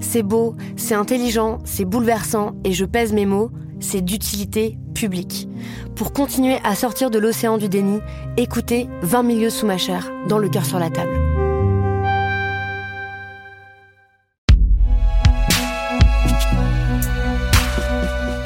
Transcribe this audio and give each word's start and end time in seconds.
C'est 0.00 0.22
beau, 0.22 0.54
c'est 0.76 0.94
intelligent, 0.94 1.58
c'est 1.64 1.84
bouleversant, 1.84 2.52
et 2.64 2.72
je 2.72 2.84
pèse 2.84 3.12
mes 3.12 3.26
mots, 3.26 3.50
c'est 3.80 4.00
d'utilité 4.00 4.78
publique. 4.94 5.48
Pour 5.94 6.12
continuer 6.12 6.58
à 6.64 6.74
sortir 6.74 7.10
de 7.10 7.18
l'océan 7.18 7.58
du 7.58 7.68
déni, 7.68 8.00
écoutez 8.36 8.88
20 9.02 9.22
milieux 9.22 9.50
sous 9.50 9.66
ma 9.66 9.78
chair, 9.78 10.10
dans 10.28 10.38
le 10.38 10.48
cœur 10.48 10.64
sur 10.64 10.78
la 10.78 10.90
table. 10.90 11.16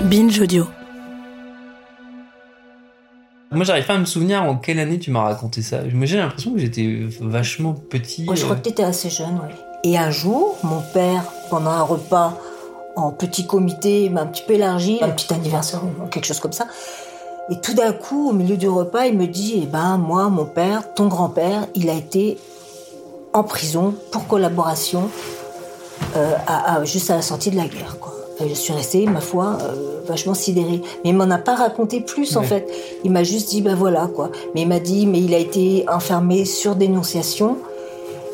Binge 0.04 0.40
Audio. 0.40 0.66
Moi, 3.52 3.64
j'arrive 3.64 3.86
pas 3.86 3.94
à 3.94 3.98
me 3.98 4.04
souvenir 4.04 4.42
en 4.42 4.56
quelle 4.56 4.80
année 4.80 4.98
tu 4.98 5.10
m'as 5.10 5.22
raconté 5.22 5.62
ça. 5.62 5.82
J'ai 5.88 6.16
l'impression 6.16 6.52
que 6.52 6.58
j'étais 6.58 7.00
vachement 7.20 7.72
petit. 7.72 8.24
Moi, 8.24 8.34
je 8.34 8.42
crois 8.42 8.56
euh. 8.56 8.58
que 8.58 8.64
t'étais 8.64 8.82
assez 8.82 9.10
jeune, 9.10 9.34
ouais. 9.36 9.54
Et 9.84 9.96
un 9.96 10.10
jour, 10.10 10.56
mon 10.62 10.80
père, 10.92 11.24
pendant 11.50 11.70
un 11.70 11.82
repas 11.82 12.34
en 12.96 13.10
petit 13.10 13.46
comité, 13.46 14.10
un 14.16 14.26
petit 14.26 14.42
peu 14.46 14.54
élargi, 14.54 14.98
un 15.02 15.10
petit 15.10 15.32
anniversaire 15.34 15.80
ou 15.84 16.06
quelque 16.06 16.26
chose 16.26 16.40
comme 16.40 16.52
ça. 16.52 16.66
Et 17.50 17.60
tout 17.60 17.74
d'un 17.74 17.92
coup, 17.92 18.30
au 18.30 18.32
milieu 18.32 18.56
du 18.56 18.68
repas, 18.68 19.06
il 19.06 19.18
me 19.18 19.26
dit, 19.26 19.60
eh 19.62 19.66
ben, 19.66 19.98
moi, 19.98 20.28
mon 20.28 20.44
père, 20.46 20.94
ton 20.94 21.08
grand-père, 21.08 21.66
il 21.74 21.90
a 21.90 21.94
été 21.94 22.38
en 23.32 23.42
prison 23.42 23.94
pour 24.12 24.26
collaboration 24.26 25.10
euh, 26.16 26.34
à- 26.46 26.76
à- 26.76 26.84
juste 26.84 27.10
à 27.10 27.16
la 27.16 27.22
sortie 27.22 27.50
de 27.50 27.56
la 27.56 27.66
guerre, 27.66 27.96
quoi. 28.00 28.12
Et 28.40 28.48
je 28.48 28.54
suis 28.54 28.72
restée, 28.72 29.06
ma 29.06 29.20
foi, 29.20 29.58
euh, 29.62 30.00
vachement 30.08 30.34
sidérée. 30.34 30.80
Mais 31.04 31.10
il 31.10 31.16
m'en 31.16 31.30
a 31.30 31.38
pas 31.38 31.54
raconté 31.54 32.00
plus, 32.00 32.36
en 32.36 32.42
fait. 32.42 32.66
Il 33.04 33.12
m'a 33.12 33.22
juste 33.22 33.50
dit, 33.50 33.62
ben 33.62 33.74
voilà, 33.76 34.08
quoi. 34.12 34.30
Mais 34.54 34.62
il 34.62 34.68
m'a 34.68 34.80
dit, 34.80 35.06
mais 35.06 35.20
il 35.20 35.32
a 35.34 35.38
été 35.38 35.84
enfermé 35.92 36.44
sur 36.44 36.74
dénonciation. 36.74 37.58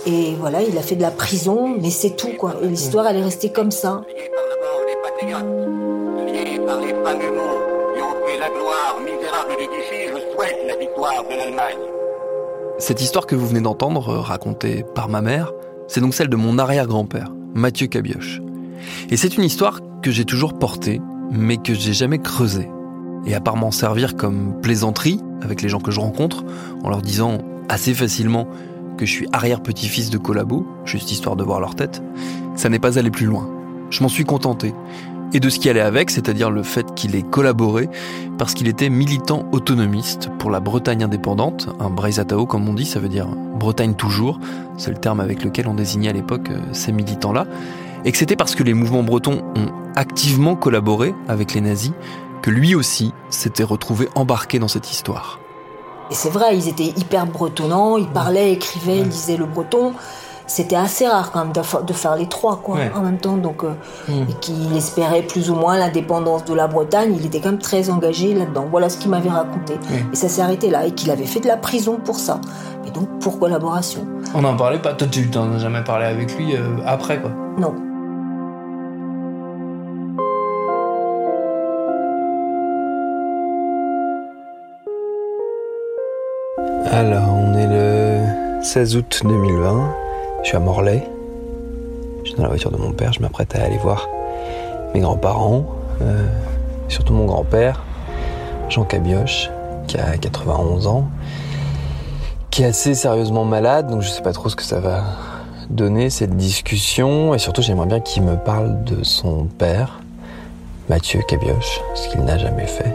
Et 0.06 0.34
voilà, 0.38 0.62
il 0.62 0.76
a 0.78 0.82
fait 0.82 0.96
de 0.96 1.02
la 1.02 1.10
prison, 1.10 1.76
mais 1.80 1.90
c'est 1.90 2.16
tout, 2.16 2.32
quoi. 2.38 2.54
L'histoire, 2.62 3.06
elle 3.06 3.16
est 3.16 3.24
restée 3.24 3.50
comme 3.50 3.70
ça. 3.70 4.02
Cette 12.78 13.02
histoire 13.02 13.26
que 13.26 13.36
vous 13.36 13.46
venez 13.46 13.60
d'entendre, 13.60 14.08
euh, 14.08 14.20
racontée 14.20 14.84
par 14.94 15.08
ma 15.10 15.20
mère, 15.20 15.52
c'est 15.86 16.00
donc 16.00 16.14
celle 16.14 16.28
de 16.28 16.36
mon 16.36 16.58
arrière-grand-père, 16.58 17.30
Mathieu 17.54 17.86
Cabioche. 17.86 18.40
Et 19.10 19.18
c'est 19.18 19.36
une 19.36 19.44
histoire 19.44 19.80
que 20.02 20.10
j'ai 20.10 20.24
toujours 20.24 20.58
portée, 20.58 21.00
mais 21.30 21.58
que 21.58 21.74
j'ai 21.74 21.92
jamais 21.92 22.18
creusée. 22.18 22.70
Et 23.26 23.34
à 23.34 23.40
part 23.40 23.56
m'en 23.56 23.70
servir 23.70 24.16
comme 24.16 24.58
plaisanterie 24.62 25.20
avec 25.42 25.60
les 25.60 25.68
gens 25.68 25.80
que 25.80 25.90
je 25.90 26.00
rencontre, 26.00 26.42
en 26.82 26.88
leur 26.88 27.02
disant 27.02 27.38
assez 27.68 27.92
facilement 27.92 28.46
que 29.00 29.06
je 29.06 29.12
suis 29.12 29.28
arrière-petit-fils 29.32 30.10
de 30.10 30.18
collabo, 30.18 30.66
juste 30.84 31.10
histoire 31.10 31.34
de 31.34 31.42
voir 31.42 31.58
leur 31.58 31.74
tête, 31.74 32.02
ça 32.54 32.68
n'est 32.68 32.78
pas 32.78 32.98
allé 32.98 33.10
plus 33.10 33.24
loin. 33.24 33.48
Je 33.88 34.02
m'en 34.02 34.10
suis 34.10 34.24
contenté. 34.24 34.74
Et 35.32 35.40
de 35.40 35.48
ce 35.48 35.58
qui 35.58 35.70
allait 35.70 35.80
avec, 35.80 36.10
c'est-à-dire 36.10 36.50
le 36.50 36.62
fait 36.62 36.94
qu'il 36.94 37.16
ait 37.16 37.22
collaboré 37.22 37.88
parce 38.36 38.52
qu'il 38.52 38.68
était 38.68 38.90
militant 38.90 39.46
autonomiste 39.52 40.28
pour 40.38 40.50
la 40.50 40.60
Bretagne 40.60 41.02
indépendante, 41.02 41.70
un 41.80 41.88
Braisatao 41.88 42.44
comme 42.44 42.68
on 42.68 42.74
dit, 42.74 42.84
ça 42.84 43.00
veut 43.00 43.08
dire 43.08 43.28
Bretagne 43.58 43.94
toujours, 43.94 44.38
c'est 44.76 44.90
le 44.90 44.98
terme 44.98 45.20
avec 45.20 45.44
lequel 45.44 45.66
on 45.66 45.74
désignait 45.74 46.10
à 46.10 46.12
l'époque 46.12 46.50
euh, 46.50 46.60
ces 46.72 46.92
militants-là, 46.92 47.46
et 48.04 48.12
que 48.12 48.18
c'était 48.18 48.36
parce 48.36 48.54
que 48.54 48.62
les 48.62 48.74
mouvements 48.74 49.02
bretons 49.02 49.42
ont 49.56 49.72
activement 49.96 50.56
collaboré 50.56 51.14
avec 51.26 51.54
les 51.54 51.62
nazis 51.62 51.92
que 52.42 52.50
lui 52.50 52.74
aussi 52.74 53.14
s'était 53.30 53.64
retrouvé 53.64 54.10
embarqué 54.14 54.58
dans 54.58 54.68
cette 54.68 54.90
histoire. 54.90 55.39
Et 56.10 56.14
c'est 56.14 56.30
vrai, 56.30 56.56
ils 56.56 56.68
étaient 56.68 56.92
hyper 56.96 57.26
bretonnants, 57.26 57.96
ils 57.96 58.08
parlaient, 58.08 58.52
écrivaient, 58.52 59.02
lisaient 59.02 59.36
le 59.36 59.46
breton. 59.46 59.92
C'était 60.46 60.74
assez 60.74 61.06
rare 61.06 61.30
quand 61.30 61.44
même 61.44 61.52
de 61.52 61.62
fa- 61.62 61.82
de 61.82 61.92
faire 61.92 62.16
les 62.16 62.26
trois 62.26 62.56
quoi, 62.56 62.74
Ouais. 62.74 62.90
en 62.96 63.02
même 63.02 63.18
temps. 63.18 63.36
Donc, 63.36 63.62
euh, 63.62 63.70
et 64.08 64.32
qu'il 64.40 64.76
espérait 64.76 65.22
plus 65.22 65.48
ou 65.48 65.54
moins 65.54 65.76
l'indépendance 65.78 66.44
de 66.44 66.52
la 66.54 66.66
Bretagne. 66.66 67.14
Il 67.16 67.24
était 67.24 67.38
quand 67.40 67.50
même 67.50 67.60
très 67.60 67.88
engagé 67.88 68.34
là-dedans. 68.34 68.66
Voilà 68.68 68.88
ce 68.88 68.98
qu'il 68.98 69.10
m'avait 69.12 69.30
raconté. 69.30 69.74
Ouais. 69.74 70.04
Et 70.12 70.16
ça 70.16 70.28
s'est 70.28 70.42
arrêté 70.42 70.68
là. 70.68 70.86
Et 70.86 70.90
qu'il 70.90 71.12
avait 71.12 71.24
fait 71.26 71.38
de 71.38 71.46
la 71.46 71.56
prison 71.56 71.98
pour 72.04 72.16
ça. 72.18 72.40
Et 72.84 72.90
donc 72.90 73.06
pour 73.20 73.38
collaboration. 73.38 74.04
On 74.34 74.42
n'en 74.42 74.56
parlait 74.56 74.80
pas. 74.80 74.94
Toi, 74.94 75.06
tu 75.08 75.30
t'en 75.30 75.52
as 75.52 75.58
jamais 75.58 75.84
parlé 75.84 76.06
avec 76.06 76.36
lui 76.36 76.56
euh, 76.56 76.62
après, 76.84 77.20
quoi? 77.20 77.30
Non. 77.56 77.72
Alors, 86.92 87.28
on 87.28 87.54
est 87.54 87.68
le 87.68 88.64
16 88.64 88.96
août 88.96 89.20
2020. 89.22 89.94
Je 90.42 90.48
suis 90.48 90.56
à 90.56 90.58
Morlaix. 90.58 91.06
Je 92.24 92.30
suis 92.30 92.36
dans 92.36 92.42
la 92.42 92.48
voiture 92.48 92.72
de 92.72 92.78
mon 92.78 92.90
père. 92.90 93.12
Je 93.12 93.20
m'apprête 93.20 93.54
à 93.54 93.62
aller 93.62 93.78
voir 93.78 94.08
mes 94.92 94.98
grands-parents, 94.98 95.66
euh, 96.02 96.26
surtout 96.88 97.12
mon 97.12 97.26
grand-père, 97.26 97.84
Jean 98.70 98.82
Cabioche, 98.82 99.50
qui 99.86 99.98
a 99.98 100.18
91 100.18 100.88
ans, 100.88 101.08
qui 102.50 102.64
est 102.64 102.66
assez 102.66 102.94
sérieusement 102.94 103.44
malade. 103.44 103.88
Donc, 103.88 104.02
je 104.02 104.08
sais 104.08 104.22
pas 104.22 104.32
trop 104.32 104.48
ce 104.48 104.56
que 104.56 104.64
ça 104.64 104.80
va 104.80 105.04
donner 105.68 106.10
cette 106.10 106.36
discussion. 106.36 107.34
Et 107.34 107.38
surtout, 107.38 107.62
j'aimerais 107.62 107.86
bien 107.86 108.00
qu'il 108.00 108.24
me 108.24 108.34
parle 108.34 108.82
de 108.82 109.04
son 109.04 109.44
père, 109.44 110.00
Mathieu 110.88 111.20
Cabioche, 111.28 111.80
ce 111.94 112.08
qu'il 112.08 112.24
n'a 112.24 112.36
jamais 112.36 112.66
fait. 112.66 112.92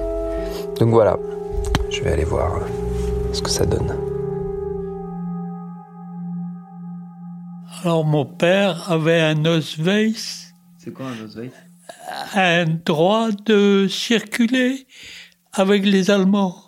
Donc 0.82 0.90
voilà, 0.90 1.18
je 1.90 2.02
vais 2.02 2.12
aller 2.12 2.26
voir 2.26 2.56
euh, 2.56 2.85
ce 3.36 3.42
que 3.42 3.50
ça 3.50 3.66
donne. 3.66 3.92
Alors 7.84 8.06
mon 8.06 8.26
père 8.26 8.92
avait 8.92 9.20
un 9.22 9.46
Osweiss, 9.46 10.54
C'est 10.78 10.92
quoi 10.94 11.08
un 11.08 11.24
Osweiss 11.24 11.52
un 12.34 12.66
droit 12.66 13.32
de 13.32 13.88
circuler 13.90 14.88
avec 15.54 15.86
les 15.86 16.12
Allemands. 16.12 16.64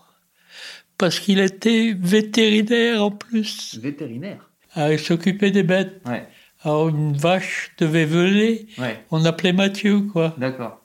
Parce 0.98 1.20
qu'il 1.20 1.40
était 1.40 1.96
vétérinaire 1.98 3.04
en 3.04 3.12
plus. 3.12 3.78
Vétérinaire? 3.80 4.50
Ah, 4.74 4.92
il 4.92 5.00
s'occupait 5.00 5.52
des 5.52 5.64
bêtes. 5.64 6.02
Ouais, 6.06 6.28
Alors 6.64 6.90
une 6.90 7.16
vache 7.16 7.72
devait 7.78 8.06
voler, 8.06 8.68
ouais, 8.78 9.04
on 9.12 9.24
appelait 9.26 9.54
Mathieu 9.54 10.02
quoi. 10.02 10.36
d'accord. 10.38 10.82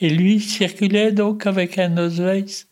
Et 0.00 0.08
lui 0.08 0.40
circulait 0.40 1.12
donc 1.12 1.46
avec 1.46 1.78
un 1.78 1.96
Osweiss. 1.98 2.68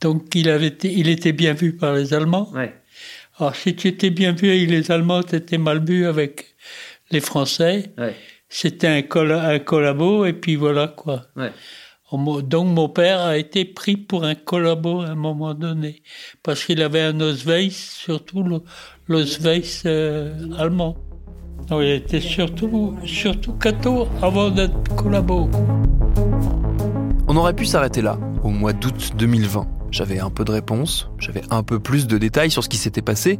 Donc 0.00 0.34
il, 0.34 0.48
avait 0.48 0.68
été, 0.68 0.92
il 0.92 1.08
était 1.08 1.32
bien 1.32 1.52
vu 1.52 1.76
par 1.76 1.94
les 1.94 2.14
Allemands. 2.14 2.50
Ouais, 2.52 2.74
Alors 3.38 3.54
si 3.54 3.74
tu 3.76 3.88
étais 3.88 4.10
bien 4.10 4.32
vu 4.32 4.48
avec 4.50 4.70
les 4.70 4.90
Allemands, 4.90 5.22
tu 5.22 5.36
étais 5.36 5.58
mal 5.58 5.84
vu 5.84 6.06
avec 6.06 6.54
les 7.10 7.20
Français. 7.20 7.92
ouais, 7.98 8.14
C'était 8.48 8.86
un, 8.88 9.02
colla- 9.02 9.46
un 9.48 9.58
collabo 9.58 10.24
et 10.24 10.32
puis 10.32 10.56
voilà 10.56 10.88
quoi. 10.88 11.26
ouais. 11.36 11.52
Donc 12.42 12.66
mon 12.66 12.88
père 12.88 13.20
a 13.20 13.36
été 13.38 13.64
pris 13.64 13.96
pour 13.96 14.24
un 14.24 14.34
collabo 14.34 15.02
à 15.02 15.08
un 15.10 15.14
moment 15.14 15.54
donné, 15.54 16.02
parce 16.42 16.64
qu'il 16.64 16.82
avait 16.82 17.02
un 17.02 17.20
Osweiss, 17.20 17.76
surtout 18.04 18.44
l'Osweiss 19.06 19.82
euh, 19.86 20.32
allemand. 20.58 20.96
Donc, 21.68 21.82
il 21.82 21.90
était 21.90 22.20
surtout, 22.20 22.96
surtout 23.04 23.52
catho 23.52 24.08
avant 24.22 24.50
d'être 24.50 24.96
collabo. 24.96 25.48
On 27.28 27.36
aurait 27.36 27.54
pu 27.54 27.64
s'arrêter 27.64 28.02
là, 28.02 28.18
au 28.42 28.48
mois 28.48 28.72
d'août 28.72 29.12
2020. 29.16 29.68
J'avais 29.90 30.20
un 30.20 30.30
peu 30.30 30.44
de 30.44 30.52
réponses, 30.52 31.10
j'avais 31.18 31.42
un 31.50 31.62
peu 31.62 31.80
plus 31.80 32.06
de 32.06 32.16
détails 32.16 32.50
sur 32.50 32.62
ce 32.62 32.68
qui 32.68 32.76
s'était 32.76 33.02
passé, 33.02 33.38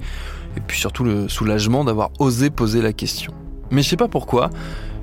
et 0.57 0.61
puis 0.67 0.79
surtout 0.79 1.05
le 1.05 1.29
soulagement 1.29 1.85
d'avoir 1.85 2.11
osé 2.19 2.51
poser 2.51 2.83
la 2.83 2.93
question. 2.93 3.33
Mais 3.71 3.83
je 3.83 3.89
sais 3.89 3.97
pas 3.97 4.09
pourquoi, 4.09 4.51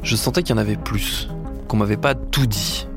je 0.03 0.15
sentais 0.17 0.43
qu'il 0.43 0.55
y 0.55 0.59
en 0.59 0.61
avait 0.61 0.75
plus, 0.75 1.29
qu'on 1.69 1.77
m'avait 1.77 1.95
pas 1.97 2.15
tout 2.15 2.45
dit. 2.47 2.87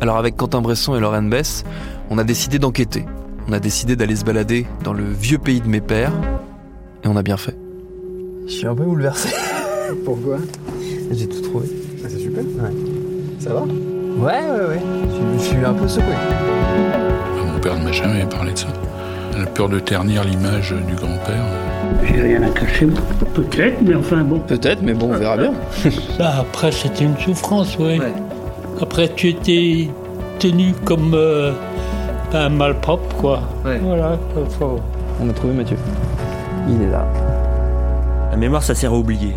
Alors 0.00 0.18
avec 0.18 0.36
Quentin 0.36 0.60
Bresson 0.60 0.94
et 0.94 1.00
Lorraine 1.00 1.30
Bess, 1.30 1.64
on 2.10 2.18
a 2.18 2.24
décidé 2.24 2.58
d'enquêter. 2.58 3.06
On 3.48 3.52
a 3.52 3.60
décidé 3.60 3.96
d'aller 3.96 4.16
se 4.16 4.24
balader 4.24 4.66
dans 4.82 4.92
le 4.92 5.04
vieux 5.04 5.38
pays 5.38 5.60
de 5.62 5.68
mes 5.68 5.80
pères, 5.80 6.12
et 7.04 7.08
on 7.08 7.16
a 7.16 7.22
bien 7.22 7.38
fait. 7.38 7.56
Je 8.46 8.52
suis 8.52 8.66
un 8.66 8.74
peu 8.74 8.84
bouleversé. 8.84 9.30
Pourquoi? 10.04 10.36
J'ai 11.10 11.26
tout 11.26 11.40
trouvé. 11.40 11.68
Ah, 12.04 12.08
C'est 12.10 12.18
super. 12.18 12.44
Ouais. 12.44 12.70
Ça 13.38 13.54
va? 13.54 13.62
Ouais, 13.62 14.50
ouais, 14.50 14.66
ouais. 14.68 14.80
Je, 15.08 15.38
je 15.42 15.44
suis 15.48 15.64
un 15.64 15.72
peu 15.72 15.88
secoué. 15.88 16.12
Père 17.64 17.78
ne 17.78 17.84
m'a 17.84 17.92
jamais 17.92 18.26
parlé 18.26 18.52
de 18.52 18.58
ça. 18.58 18.66
La 19.38 19.46
peur 19.46 19.70
de 19.70 19.78
ternir 19.78 20.22
l'image 20.22 20.74
du 20.86 20.94
grand-père. 20.96 21.44
J'ai 22.04 22.20
rien 22.20 22.42
à 22.42 22.50
cacher, 22.50 22.86
peut-être, 23.34 23.80
mais 23.82 23.94
enfin 23.94 24.22
bon. 24.22 24.38
Peut-être, 24.40 24.82
mais 24.82 24.92
bon, 24.92 25.10
on 25.14 25.16
verra 25.16 25.38
bien. 25.38 25.52
Ça, 26.18 26.40
après, 26.40 26.70
c'était 26.70 27.04
une 27.04 27.16
souffrance, 27.16 27.78
oui. 27.80 27.98
Après, 28.82 29.08
tu 29.16 29.30
étais 29.30 29.88
tenu 30.38 30.74
comme 30.84 31.12
euh, 31.14 31.52
un 32.34 32.50
malpropre, 32.50 33.16
quoi. 33.16 33.40
Ouais. 33.64 33.78
Voilà, 33.82 34.18
faut- 34.58 34.78
On 35.22 35.30
a 35.30 35.32
trouvé 35.32 35.54
Mathieu. 35.54 35.78
Il 36.68 36.82
est 36.82 36.90
là. 36.90 37.06
La 38.30 38.36
mémoire, 38.36 38.62
ça 38.62 38.74
sert 38.74 38.92
à 38.92 38.96
oublier. 38.96 39.36